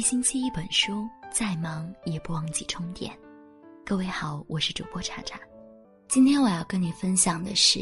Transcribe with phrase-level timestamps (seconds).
[0.00, 3.14] 一星期一本书，再忙也不忘记充电。
[3.84, 5.38] 各位好，我是主播查查。
[6.08, 7.80] 今天我要跟你分享的是，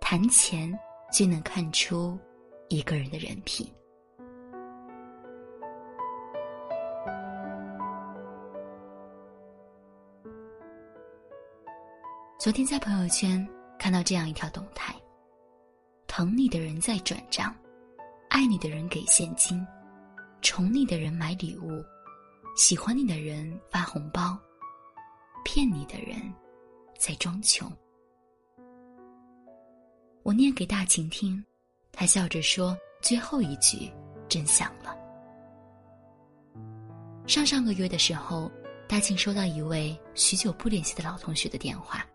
[0.00, 0.76] 谈钱
[1.12, 2.18] 就能看出
[2.68, 3.72] 一个人的人品。
[12.36, 13.48] 昨天在朋友圈
[13.78, 14.92] 看到这样一条动态：
[16.08, 17.54] 疼你的人在转账，
[18.28, 19.64] 爱你的人给现金，
[20.40, 21.84] 宠你的人买礼物，
[22.56, 24.38] 喜欢你的人发红包，
[25.44, 26.16] 骗你的人
[26.98, 27.70] 在装穷。
[30.22, 31.44] 我念给大晴听，
[31.90, 33.90] 他笑着说：“最后一句
[34.28, 34.96] 真响了。”
[37.26, 38.50] 上上个月的时候，
[38.86, 42.06] 大晴收到一位许久不联系的老同学的电话。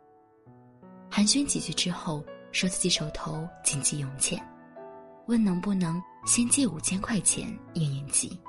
[1.09, 4.43] 寒暄几句之后，说自己手头紧急用钱，
[5.27, 8.39] 问能不能先借五千块钱应应急，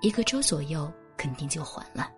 [0.00, 2.10] 一个周左右肯定就还了。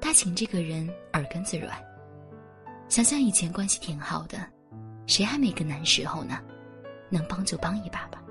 [0.00, 1.76] 大晴这个人耳根子软，
[2.88, 4.38] 想想以前关系挺好的，
[5.06, 6.40] 谁还没个难时候呢？
[7.10, 8.22] 能帮就帮一把吧。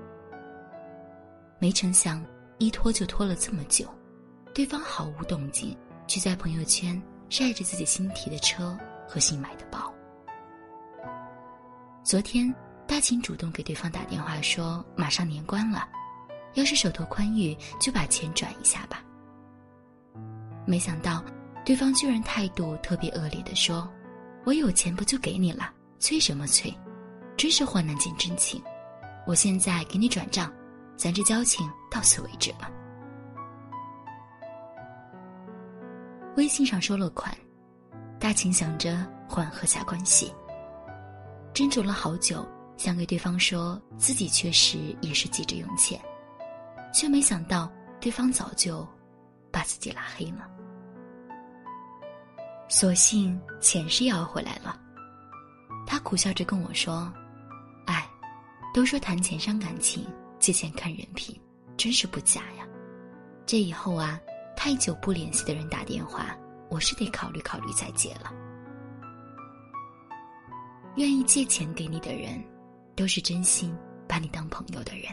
[1.58, 2.24] 没成想
[2.58, 3.88] 一拖就拖了这么久，
[4.54, 5.76] 对方毫无动静，
[6.06, 8.78] 却在朋友圈晒着自己新提的车。
[9.10, 9.90] 和新买的包。
[12.04, 12.54] 昨天，
[12.88, 15.86] 大秦主动给对方打电话说：“马上年关了，
[16.54, 19.04] 要是手头宽裕，就把钱转一下吧。”
[20.66, 21.22] 没想到，
[21.66, 23.86] 对方居然态度特别恶劣的说
[24.44, 26.74] ：“我有钱不就给你了，催什么催？
[27.36, 28.60] 真是患难见真情。
[29.26, 30.50] 我现在给你转账，
[30.96, 32.70] 咱这交情到此为止吧。”
[36.36, 37.36] 微信上收了款。
[38.18, 40.34] 大秦想着缓和下关系，
[41.54, 42.44] 斟酌了好久，
[42.78, 46.00] 想给对方说自己确实也是急着用钱，
[46.94, 47.70] 却没想到
[48.00, 48.86] 对方早就
[49.50, 50.48] 把自己拉黑了。
[52.68, 54.80] 所幸钱是要回来了，
[55.86, 57.12] 他苦笑着跟我说
[57.86, 58.08] ：“哎，
[58.72, 60.06] 都说谈钱伤感情，
[60.38, 61.38] 借钱看人品，
[61.76, 62.66] 真是不假呀。
[63.44, 64.18] 这以后啊，
[64.56, 66.34] 太久不联系的人打电话。”
[66.70, 68.30] 我是得考虑考虑再借了。
[70.96, 72.44] 愿意借钱给你的人，
[72.98, 73.72] 都是真心
[74.08, 75.04] 把你当朋友的人。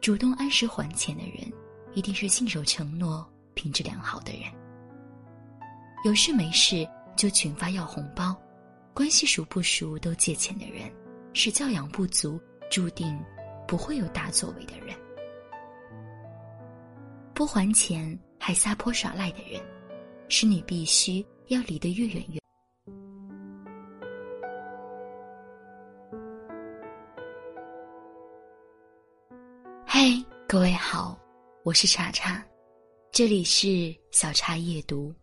[0.00, 1.52] 主动按时还钱的人，
[1.94, 4.42] 一定是信守承诺、品质良好的人。
[6.04, 8.40] 有事没事就群发要红包，
[8.94, 10.88] 关系熟不熟都借钱的人，
[11.34, 13.20] 是教养不足、注定
[13.66, 14.96] 不会有大作为的人。
[17.34, 19.60] 不还钱还撒泼耍赖的人。
[20.32, 22.39] 是你必须要离得越远越。
[31.70, 32.44] 我是茶茶，
[33.12, 35.14] 这里是小茶夜读。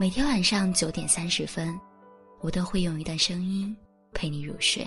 [0.00, 1.78] 每天晚上九点三十分，
[2.40, 3.72] 我都会用一段声音
[4.12, 4.84] 陪你入睡。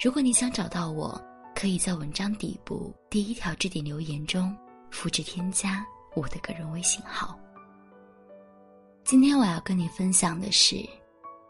[0.00, 1.20] 如果你想找到我，
[1.56, 4.56] 可以在文章底部第一条置顶留言中
[4.92, 7.36] 复制添加我的个人微信号。
[9.02, 10.76] 今天我要跟你分享的是，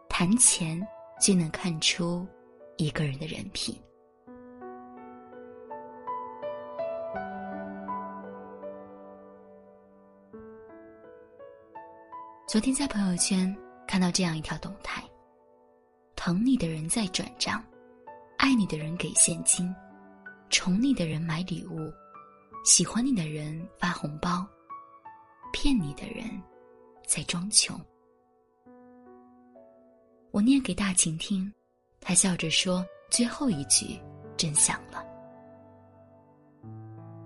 [0.09, 0.83] 谈钱
[1.21, 2.27] 最能看出
[2.79, 3.79] 一个人的人品。
[12.47, 13.55] 昨天在朋友圈
[13.89, 15.03] 看到这样一条动态：
[16.15, 17.61] 疼你的人在转账，
[18.39, 19.75] 爱你的人给现金，
[20.49, 21.93] 宠你的人买礼物，
[22.65, 24.47] 喜欢你的人发红包，
[25.53, 26.25] 骗你的人。
[27.05, 27.81] 在装穷。
[30.31, 31.53] 我念给大晴听，
[32.01, 34.01] 他笑着说：“最后一句
[34.37, 35.05] 真响了。”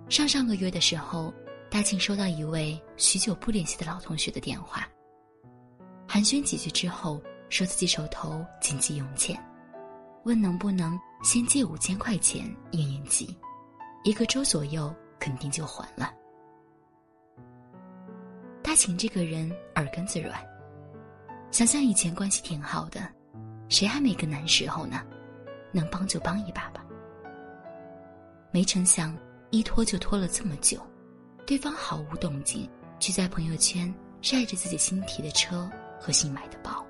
[0.09, 1.33] 上上个月的时候，
[1.71, 4.87] 大晴收到一位许久不联系的老同学的电话，
[6.13, 9.41] 寒暄几句之后，说自己手头紧急用钱，
[10.25, 13.39] 问能不能先借五千块钱应应急，
[14.03, 16.13] 一个周左右肯定就还了。
[18.61, 20.37] 大晴这个人耳根子软，
[21.53, 23.01] 想想以前关系挺好的，
[23.69, 25.07] 谁还没个难时候呢？
[25.71, 26.85] 能帮就帮一把吧。
[28.51, 29.17] 没成想
[29.51, 30.85] 一拖就拖了这么久，
[31.47, 32.69] 对方毫无动静，
[32.99, 35.71] 却在朋友圈晒着自己新提的车
[36.01, 36.85] 和新买的包。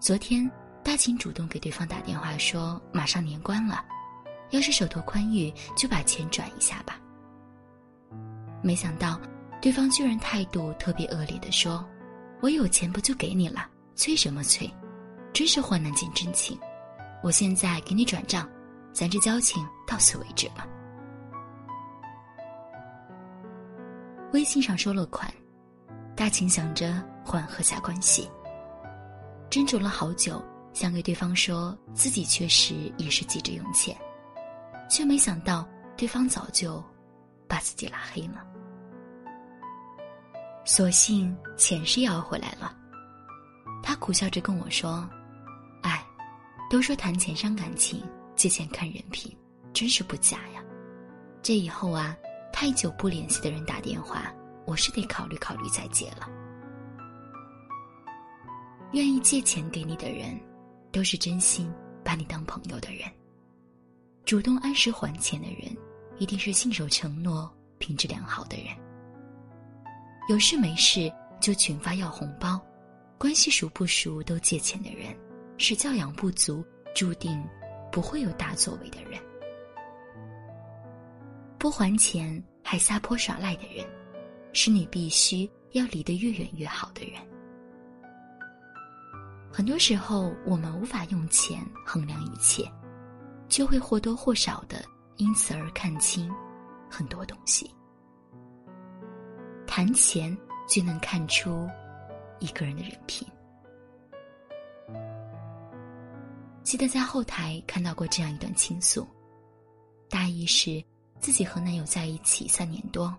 [0.00, 0.50] 昨天
[0.82, 3.84] 大秦主动给对方打电话说：“马上年关了，
[4.50, 6.98] 要是手头宽裕，就把钱转一下吧。”
[8.62, 9.20] 没想到。
[9.62, 11.82] 对方居然态度特别恶劣的说
[12.42, 14.70] ：“我有钱不就给你了，催什么催？
[15.32, 16.60] 真是患难见真情。
[17.22, 18.46] 我现在给你转账，
[18.92, 20.68] 咱这交情到此为止了。
[24.34, 25.32] 微信上收了款，
[26.16, 28.30] 大秦想着缓和下关系，
[29.50, 33.96] 斟酌了好久，想给对方说自己确实也是急着用钱，
[34.88, 36.82] 却没想到对方早就
[37.48, 38.46] 把自己拉黑了。
[40.64, 42.74] 所幸钱是要回来了，
[43.82, 45.08] 他苦笑着跟我说
[45.82, 46.04] ：“哎，
[46.70, 48.02] 都说谈钱伤感情，
[48.36, 49.36] 借钱看人品，
[49.72, 50.62] 真是不假呀。
[51.42, 52.16] 这以后啊。”
[52.56, 54.32] 太久不联系的人打电话，
[54.66, 56.28] 我是得考虑考虑再借了。
[58.92, 60.40] 愿意借钱给你的人，
[60.92, 61.72] 都是真心
[62.04, 63.10] 把你当朋友的人。
[64.24, 65.76] 主动按时还钱的人，
[66.18, 68.66] 一定是信守承诺、品质良好的人。
[70.28, 72.58] 有事没事就群发要红包，
[73.18, 75.14] 关系熟不熟都借钱的人，
[75.58, 76.64] 是教养不足、
[76.94, 77.44] 注定
[77.92, 79.20] 不会有大作为的人。
[81.58, 83.84] 不还钱还撒泼耍赖的人，
[84.54, 87.20] 是你必须要离得越远越好的人。
[89.52, 92.66] 很多时候，我们无法用钱衡量一切，
[93.48, 94.82] 就会或多或少的
[95.16, 96.32] 因此而看清
[96.88, 97.70] 很多东西。
[99.66, 100.36] 谈钱
[100.68, 101.68] 就能看出
[102.38, 103.28] 一个人的人品。
[106.62, 109.06] 记得在后台看到过这样一段倾诉，
[110.08, 110.82] 大意是。
[111.20, 113.16] 自己和男友在一起三年多，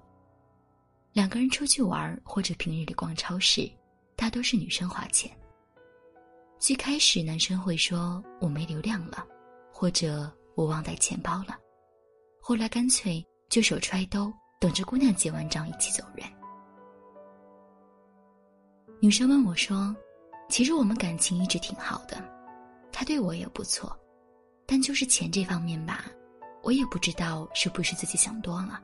[1.15, 3.71] 两个人出去玩或者平日里逛超市，
[4.17, 5.31] 大多是女生花钱。
[6.59, 9.25] 最开始男生会说我没流量了，
[9.71, 11.57] 或者我忘带钱包了，
[12.41, 14.29] 后来干脆就手揣兜，
[14.59, 16.27] 等着姑娘结完账一起走人。
[18.99, 19.95] 女生问我说
[20.51, 22.21] ：“其实我们感情一直挺好的，
[22.91, 23.97] 他对我也不错，
[24.65, 26.03] 但就是钱这方面吧。”
[26.61, 28.83] 我也不知道是不是自己想多了，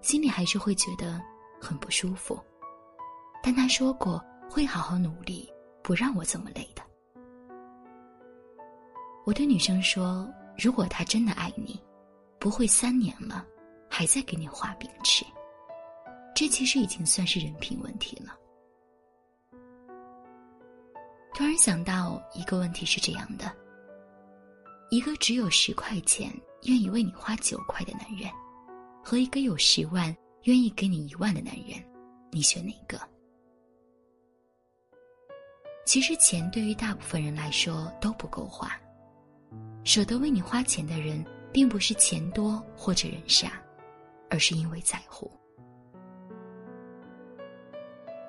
[0.00, 1.20] 心里还是会觉得
[1.60, 2.40] 很不舒服。
[3.42, 5.48] 但他说过会好好努力，
[5.82, 6.82] 不让我这么累的。
[9.26, 10.28] 我对女生说
[10.58, 11.80] ：“如果他真的爱你，
[12.38, 13.46] 不会三年了
[13.88, 15.24] 还在给你画饼吃。
[16.34, 18.34] 这其实已经算是人品问题了。”
[21.34, 23.54] 突然想到一个问题是这样的：
[24.90, 26.32] 一个只有十块钱。
[26.64, 28.30] 愿意为你花九块的男人，
[29.02, 30.14] 和一个有十万
[30.44, 31.78] 愿意给你一万的男人，
[32.30, 32.98] 你选哪个？
[35.84, 38.70] 其实钱对于大部分人来说都不够花，
[39.84, 41.22] 舍得为你花钱的人，
[41.52, 43.60] 并不是钱多或者人傻，
[44.30, 45.30] 而是因为在乎。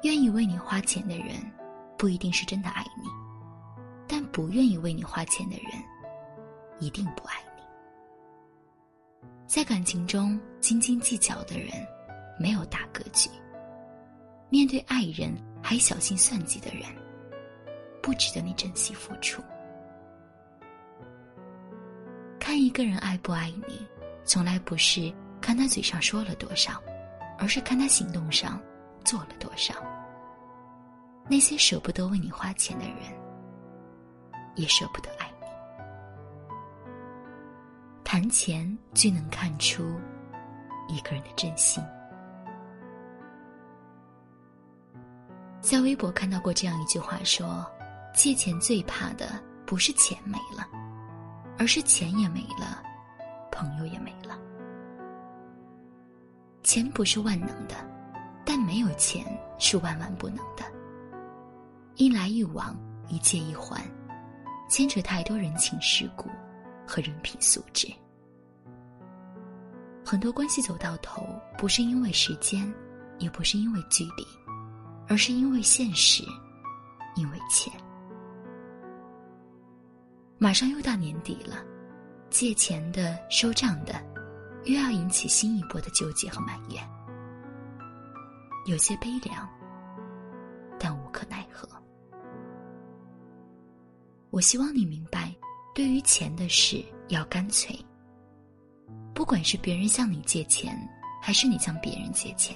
[0.03, 1.35] 愿意为你花钱的人，
[1.97, 3.07] 不一定是真的爱你，
[4.07, 5.65] 但不愿意为你花钱的人，
[6.79, 7.61] 一定不爱你。
[9.45, 11.69] 在感情中斤斤计较的人，
[12.39, 13.29] 没有大格局。
[14.49, 16.83] 面对爱人还小心算计的人，
[18.01, 19.41] 不值得你珍惜付出。
[22.39, 23.87] 看一个人爱不爱你，
[24.25, 26.81] 从来不是看他嘴上说了多少，
[27.37, 28.61] 而是看他行动上
[29.05, 29.73] 做了多少。
[31.29, 32.97] 那些舍不得为你花钱的人，
[34.55, 35.47] 也舍不得爱你。
[38.03, 39.97] 谈钱最能看出
[40.89, 41.81] 一个人的真心。
[45.62, 47.65] 在微博看到过这样一句话说
[48.15, 50.68] ：“借钱最怕的不是钱没了，
[51.58, 52.82] 而是钱也没了，
[53.51, 54.38] 朋友也没了。
[56.63, 57.75] 钱不是万能的，
[58.44, 59.24] 但没有钱
[59.60, 60.63] 是万万不能的。
[61.96, 62.75] 一来一往，
[63.08, 63.86] 一借一还，
[64.68, 66.27] 牵扯太多人情世故
[66.88, 67.88] 和人品素质。”
[70.03, 71.24] 很多关系走到头，
[71.58, 72.72] 不是因为时间，
[73.20, 74.25] 也不是因为距离，
[75.12, 76.24] 而是因为现实，
[77.18, 77.70] 因为钱。
[80.38, 81.58] 马上又到年底了，
[82.30, 84.01] 借钱的、收账的，
[84.63, 86.82] 又要引起新一波的纠结和埋怨，
[88.65, 89.46] 有些悲凉，
[90.80, 91.68] 但无可奈何。
[94.30, 95.36] 我希望你明白，
[95.75, 97.77] 对于钱的事，要干脆。
[99.13, 100.74] 不管是别人向你借钱，
[101.22, 102.56] 还是你向别人借钱，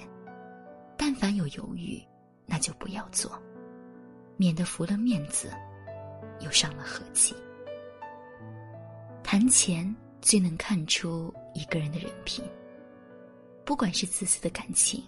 [0.97, 2.01] 但凡有犹豫，
[2.45, 3.31] 那就不要做，
[4.37, 5.51] 免得服了面子，
[6.39, 7.35] 又伤了和气。
[9.23, 12.43] 谈钱最能看出一个人的人品。
[13.65, 15.03] 不管是自私的感情，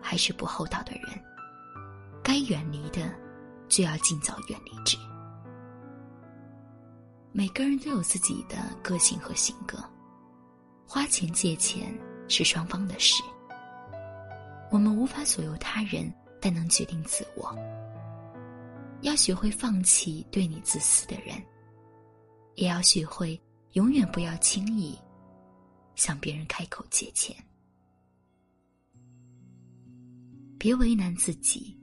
[0.00, 1.02] 还是不厚道的人，
[2.20, 3.14] 该远离的，
[3.68, 4.98] 就要尽早远离之。
[7.30, 9.78] 每个人都有自己的个性和性格，
[10.84, 11.96] 花钱借钱
[12.28, 13.22] 是双方的事。
[14.68, 16.12] 我们无法左右他人，
[16.42, 17.56] 但能决定自我。
[19.02, 21.40] 要学会放弃对你自私的人，
[22.56, 23.40] 也要学会
[23.74, 24.98] 永远不要轻易
[25.94, 27.34] 向别人开口借钱。
[30.58, 31.76] 别为难自己，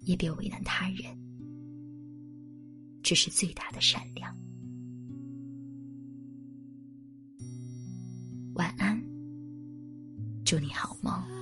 [0.00, 1.18] 也别为难他人，
[3.02, 4.34] 这是最大的善良。
[8.54, 8.98] 晚安，
[10.44, 11.39] 祝你好梦。